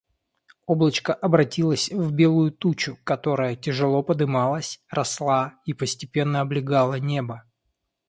[0.65, 7.43] Облачко обратилось в белую тучу, которая тяжело подымалась, росла и постепенно облегала небо.